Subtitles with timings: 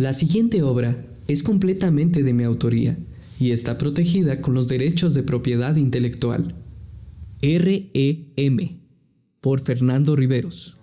[0.00, 0.96] La siguiente obra
[1.28, 2.96] es completamente de mi autoría
[3.38, 6.54] y está protegida con los derechos de propiedad intelectual.
[7.42, 8.80] R.E.M.
[9.42, 10.78] por Fernando Riveros.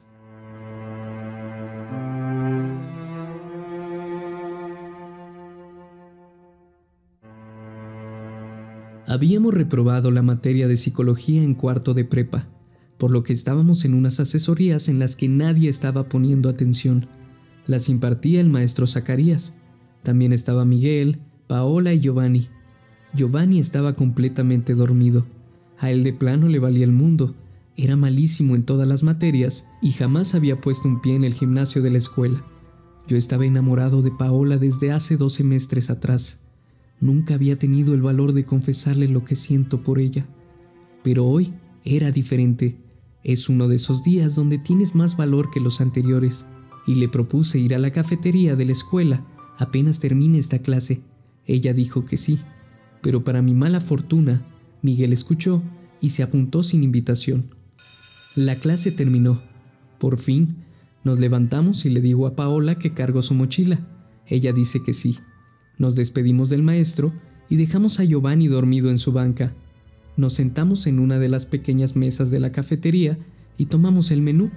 [9.07, 12.47] Habíamos reprobado la materia de psicología en cuarto de prepa,
[12.99, 17.16] por lo que estábamos en unas asesorías en las que nadie estaba poniendo atención.
[17.67, 19.53] Las impartía el maestro Zacarías.
[20.01, 22.47] También estaba Miguel, Paola y Giovanni.
[23.13, 25.25] Giovanni estaba completamente dormido.
[25.77, 27.35] A él de plano le valía el mundo.
[27.75, 31.81] Era malísimo en todas las materias y jamás había puesto un pie en el gimnasio
[31.81, 32.41] de la escuela.
[33.05, 36.39] Yo estaba enamorado de Paola desde hace dos semestres atrás.
[37.01, 40.25] Nunca había tenido el valor de confesarle lo que siento por ella.
[41.03, 41.53] Pero hoy
[41.83, 42.77] era diferente.
[43.23, 46.45] Es uno de esos días donde tienes más valor que los anteriores
[46.87, 49.23] y le propuse ir a la cafetería de la escuela
[49.57, 51.01] apenas termine esta clase.
[51.45, 52.39] Ella dijo que sí,
[53.01, 54.45] pero para mi mala fortuna,
[54.81, 55.61] Miguel escuchó
[56.01, 57.49] y se apuntó sin invitación.
[58.35, 59.41] La clase terminó.
[59.99, 60.57] Por fin,
[61.03, 63.79] nos levantamos y le digo a Paola que cargo su mochila.
[64.27, 65.17] Ella dice que sí.
[65.77, 67.13] Nos despedimos del maestro
[67.49, 69.53] y dejamos a Giovanni dormido en su banca.
[70.17, 73.17] Nos sentamos en una de las pequeñas mesas de la cafetería
[73.57, 74.51] y tomamos el menú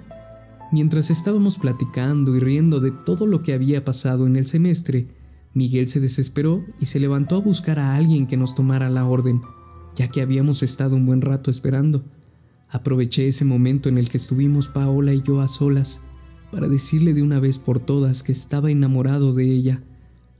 [0.71, 5.07] Mientras estábamos platicando y riendo de todo lo que había pasado en el semestre,
[5.53, 9.41] Miguel se desesperó y se levantó a buscar a alguien que nos tomara la orden,
[9.97, 12.05] ya que habíamos estado un buen rato esperando.
[12.69, 15.99] Aproveché ese momento en el que estuvimos Paola y yo a solas
[16.53, 19.83] para decirle de una vez por todas que estaba enamorado de ella.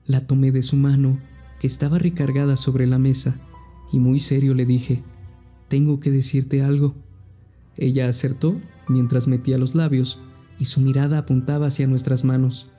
[0.05, 1.19] La tomé de su mano,
[1.59, 3.35] que estaba recargada sobre la mesa,
[3.91, 5.03] y muy serio le dije,
[5.67, 6.95] tengo que decirte algo.
[7.77, 8.55] Ella acertó
[8.87, 10.19] mientras metía los labios
[10.59, 12.69] y su mirada apuntaba hacia nuestras manos.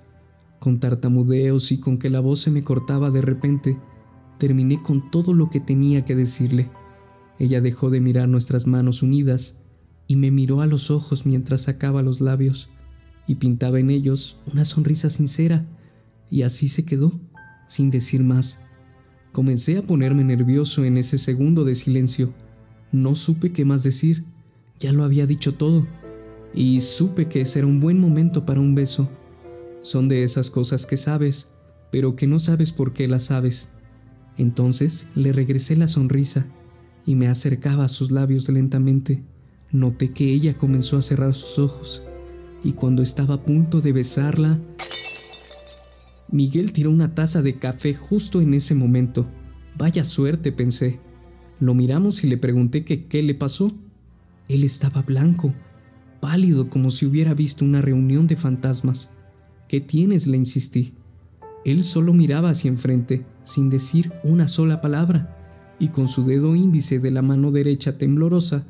[0.60, 3.78] Con tartamudeos y con que la voz se me cortaba de repente,
[4.38, 6.70] terminé con todo lo que tenía que decirle.
[7.38, 9.58] Ella dejó de mirar nuestras manos unidas
[10.06, 12.70] y me miró a los ojos mientras sacaba los labios
[13.26, 15.66] y pintaba en ellos una sonrisa sincera,
[16.30, 17.20] y así se quedó,
[17.68, 18.58] sin decir más.
[19.32, 22.34] Comencé a ponerme nervioso en ese segundo de silencio.
[22.90, 24.24] No supe qué más decir,
[24.78, 25.86] ya lo había dicho todo
[26.54, 29.08] y supe que ese era un buen momento para un beso.
[29.80, 31.48] Son de esas cosas que sabes,
[31.90, 33.68] pero que no sabes por qué las sabes.
[34.38, 36.46] Entonces le regresé la sonrisa
[37.06, 39.22] y me acercaba a sus labios lentamente.
[39.70, 42.02] Noté que ella comenzó a cerrar sus ojos
[42.64, 44.60] y cuando estaba a punto de besarla,
[46.30, 49.26] Miguel tiró una taza de café justo en ese momento.
[49.76, 51.00] Vaya suerte, pensé.
[51.60, 53.72] Lo miramos y le pregunté que qué le pasó.
[54.48, 55.54] Él estaba blanco
[56.22, 59.10] pálido como si hubiera visto una reunión de fantasmas.
[59.66, 60.28] ¿Qué tienes?
[60.28, 60.94] le insistí.
[61.64, 65.36] Él solo miraba hacia enfrente, sin decir una sola palabra,
[65.80, 68.64] y con su dedo índice de la mano derecha temblorosa,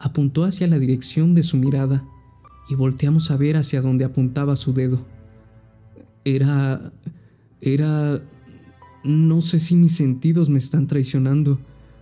[0.00, 2.04] apuntó hacia la dirección de su mirada,
[2.68, 4.98] y volteamos a ver hacia donde apuntaba su dedo.
[6.24, 6.92] Era...
[7.60, 8.20] era...
[9.04, 11.60] no sé si mis sentidos me están traicionando,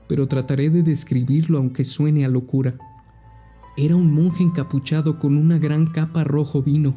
[0.08, 2.74] pero trataré de describirlo aunque suene a locura.
[3.76, 6.94] Era un monje encapuchado con una gran capa rojo vino.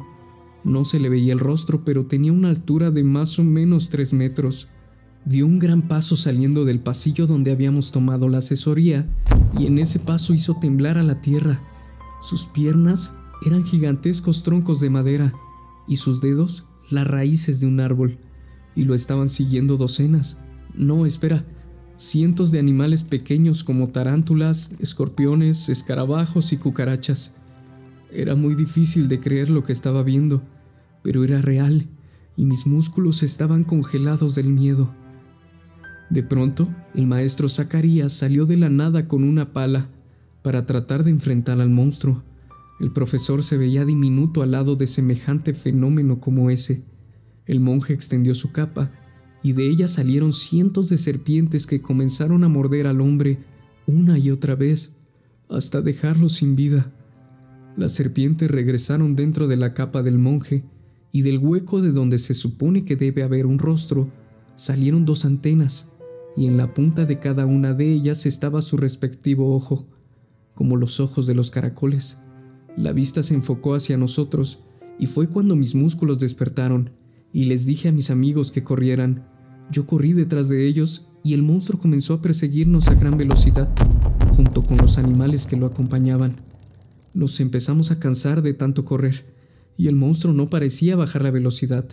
[0.62, 4.12] No se le veía el rostro, pero tenía una altura de más o menos tres
[4.12, 4.68] metros.
[5.24, 9.08] Dio un gran paso saliendo del pasillo donde habíamos tomado la asesoría,
[9.58, 11.60] y en ese paso hizo temblar a la tierra.
[12.20, 13.12] Sus piernas
[13.44, 15.32] eran gigantescos troncos de madera,
[15.88, 18.18] y sus dedos las raíces de un árbol,
[18.76, 20.38] y lo estaban siguiendo docenas.
[20.74, 21.44] No, espera,
[21.98, 27.32] cientos de animales pequeños como tarántulas, escorpiones, escarabajos y cucarachas.
[28.12, 30.40] Era muy difícil de creer lo que estaba viendo,
[31.02, 31.88] pero era real
[32.36, 34.94] y mis músculos estaban congelados del miedo.
[36.08, 39.88] De pronto, el maestro Zacarías salió de la nada con una pala
[40.42, 42.22] para tratar de enfrentar al monstruo.
[42.78, 46.84] El profesor se veía diminuto al lado de semejante fenómeno como ese.
[47.44, 48.92] El monje extendió su capa
[49.42, 53.38] y de ella salieron cientos de serpientes que comenzaron a morder al hombre
[53.86, 54.92] una y otra vez,
[55.48, 56.92] hasta dejarlo sin vida.
[57.76, 60.64] Las serpientes regresaron dentro de la capa del monje,
[61.10, 64.10] y del hueco de donde se supone que debe haber un rostro,
[64.56, 65.88] salieron dos antenas,
[66.36, 69.86] y en la punta de cada una de ellas estaba su respectivo ojo,
[70.54, 72.18] como los ojos de los caracoles.
[72.76, 74.60] La vista se enfocó hacia nosotros,
[74.98, 76.90] y fue cuando mis músculos despertaron
[77.32, 79.26] y les dije a mis amigos que corrieran.
[79.70, 83.68] Yo corrí detrás de ellos y el monstruo comenzó a perseguirnos a gran velocidad,
[84.34, 86.32] junto con los animales que lo acompañaban.
[87.14, 89.26] Nos empezamos a cansar de tanto correr,
[89.76, 91.86] y el monstruo no parecía bajar la velocidad.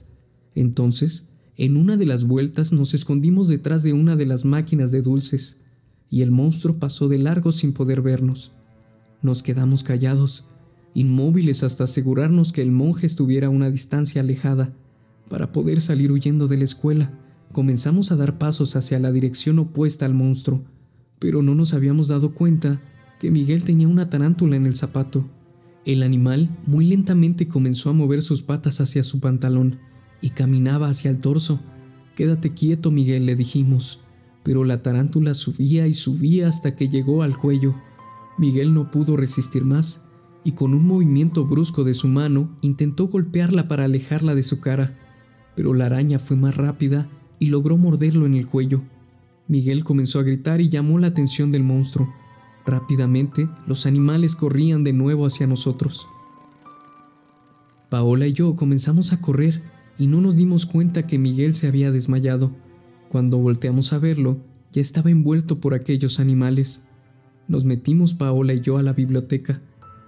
[0.53, 1.27] Entonces,
[1.57, 5.57] en una de las vueltas nos escondimos detrás de una de las máquinas de dulces,
[6.09, 8.51] y el monstruo pasó de largo sin poder vernos.
[9.21, 10.45] Nos quedamos callados,
[10.93, 14.73] inmóviles hasta asegurarnos que el monje estuviera a una distancia alejada,
[15.30, 17.12] para poder salir huyendo de la escuela.
[17.51, 20.63] Comenzamos a dar pasos hacia la dirección opuesta al monstruo,
[21.19, 22.81] pero no nos habíamos dado cuenta
[23.19, 25.25] que Miguel tenía una tarántula en el zapato.
[25.86, 29.80] El animal muy lentamente comenzó a mover sus patas hacia su pantalón
[30.22, 31.60] y caminaba hacia el torso.
[32.16, 34.01] Quédate quieto, Miguel, le dijimos.
[34.44, 37.75] Pero la tarántula subía y subía hasta que llegó al cuello.
[38.38, 40.01] Miguel no pudo resistir más
[40.44, 44.98] y con un movimiento brusco de su mano intentó golpearla para alejarla de su cara,
[45.56, 47.07] pero la araña fue más rápida
[47.40, 48.81] y logró morderlo en el cuello.
[49.48, 52.13] Miguel comenzó a gritar y llamó la atención del monstruo.
[52.66, 56.06] Rápidamente, los animales corrían de nuevo hacia nosotros.
[57.90, 59.62] Paola y yo comenzamos a correr
[59.98, 62.52] y no nos dimos cuenta que Miguel se había desmayado.
[63.10, 64.40] Cuando volteamos a verlo,
[64.74, 66.84] ya estaba envuelto por aquellos animales.
[67.48, 69.62] Nos metimos Paola y yo a la biblioteca,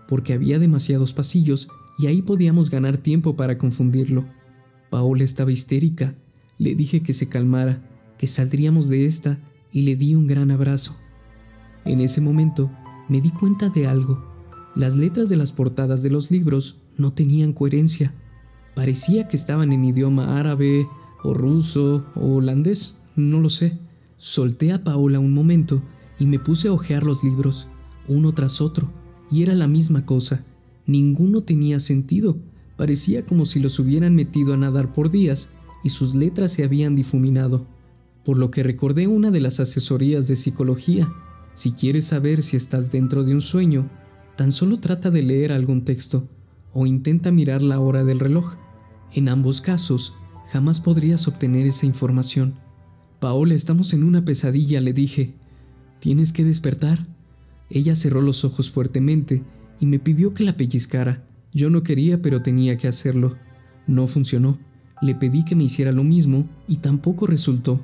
[0.09, 4.25] porque había demasiados pasillos y ahí podíamos ganar tiempo para confundirlo.
[4.89, 6.15] Paola estaba histérica.
[6.57, 7.81] Le dije que se calmara,
[8.17, 9.39] que saldríamos de esta
[9.71, 10.95] y le di un gran abrazo.
[11.85, 12.71] En ese momento
[13.09, 14.23] me di cuenta de algo.
[14.75, 18.13] Las letras de las portadas de los libros no tenían coherencia.
[18.75, 20.87] Parecía que estaban en idioma árabe
[21.23, 23.77] o ruso o holandés, no lo sé.
[24.17, 25.81] Solté a Paola un momento
[26.19, 27.67] y me puse a hojear los libros,
[28.07, 28.89] uno tras otro,
[29.31, 30.43] y era la misma cosa.
[30.85, 32.37] Ninguno tenía sentido.
[32.77, 35.49] Parecía como si los hubieran metido a nadar por días
[35.83, 37.65] y sus letras se habían difuminado.
[38.23, 41.11] Por lo que recordé una de las asesorías de psicología
[41.53, 43.89] si quieres saber si estás dentro de un sueño,
[44.35, 46.29] tan solo trata de leer algún texto
[46.71, 48.53] o intenta mirar la hora del reloj.
[49.11, 50.13] En ambos casos,
[50.51, 52.59] jamás podrías obtener esa información.
[53.19, 55.33] Paola, estamos en una pesadilla, le dije.
[55.99, 57.07] Tienes que despertar.
[57.71, 59.41] Ella cerró los ojos fuertemente
[59.79, 61.23] y me pidió que la pellizcara.
[61.57, 63.35] Yo no quería, pero tenía que hacerlo.
[63.87, 64.59] No funcionó.
[65.01, 67.79] Le pedí que me hiciera lo mismo y tampoco resultó.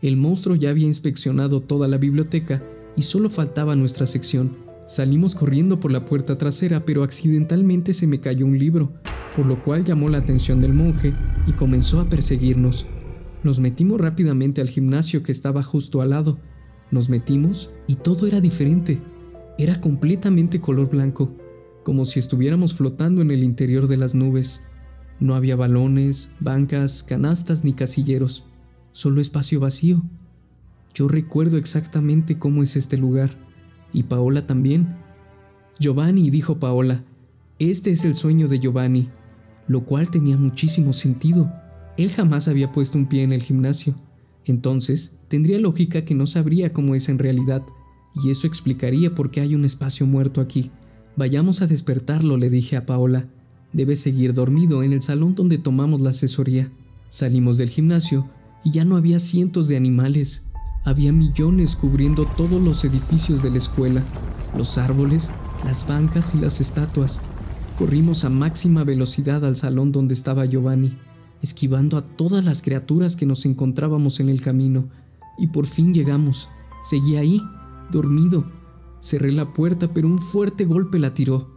[0.00, 2.62] El monstruo ya había inspeccionado toda la biblioteca
[2.96, 4.56] y solo faltaba nuestra sección.
[4.86, 8.90] Salimos corriendo por la puerta trasera, pero accidentalmente se me cayó un libro,
[9.36, 11.12] por lo cual llamó la atención del monje
[11.46, 12.86] y comenzó a perseguirnos.
[13.44, 16.38] Nos metimos rápidamente al gimnasio que estaba justo al lado.
[16.90, 18.98] Nos metimos y todo era diferente.
[19.58, 21.36] Era completamente color blanco,
[21.84, 24.60] como si estuviéramos flotando en el interior de las nubes.
[25.18, 28.44] No había balones, bancas, canastas ni casilleros,
[28.92, 30.02] solo espacio vacío.
[30.94, 33.30] Yo recuerdo exactamente cómo es este lugar,
[33.92, 34.96] y Paola también.
[35.78, 37.04] Giovanni, dijo Paola,
[37.58, 39.08] este es el sueño de Giovanni,
[39.68, 41.52] lo cual tenía muchísimo sentido.
[41.96, 43.94] Él jamás había puesto un pie en el gimnasio,
[44.46, 47.62] entonces tendría lógica que no sabría cómo es en realidad,
[48.14, 50.70] y eso explicaría por qué hay un espacio muerto aquí.
[51.16, 53.26] Vayamos a despertarlo, le dije a Paola.
[53.72, 56.70] Debe seguir dormido en el salón donde tomamos la asesoría.
[57.08, 58.28] Salimos del gimnasio
[58.64, 60.42] y ya no había cientos de animales,
[60.84, 64.02] había millones cubriendo todos los edificios de la escuela,
[64.56, 65.30] los árboles,
[65.64, 67.20] las bancas y las estatuas.
[67.78, 70.96] Corrimos a máxima velocidad al salón donde estaba Giovanni,
[71.42, 74.88] esquivando a todas las criaturas que nos encontrábamos en el camino,
[75.38, 76.48] y por fin llegamos.
[76.82, 77.42] Seguí ahí,
[77.90, 78.59] dormido.
[79.00, 81.52] Cerré la puerta, pero un fuerte golpe la tiró.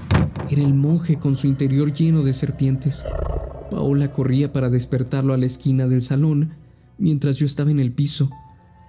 [0.50, 3.04] Era el monje con su interior lleno de serpientes.
[3.70, 6.54] Paola corría para despertarlo a la esquina del salón,
[6.98, 8.30] mientras yo estaba en el piso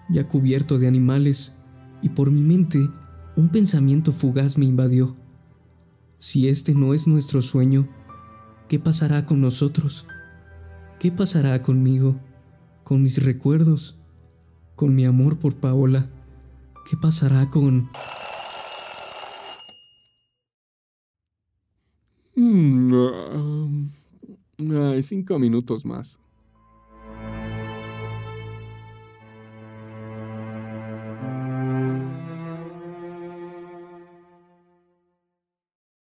[0.08, 1.54] ya cubierto de animales,
[2.02, 2.88] y por mi mente
[3.36, 5.16] un pensamiento fugaz me invadió.
[6.18, 7.88] Si este no es nuestro sueño,
[8.68, 10.06] ¿qué pasará con nosotros?
[10.98, 12.16] ¿Qué pasará conmigo,
[12.82, 13.96] con mis recuerdos,
[14.76, 16.08] con mi amor por Paola?
[16.88, 17.90] ¿Qué pasará con...
[22.54, 23.90] Mm,
[24.70, 26.18] ah, cinco minutos más.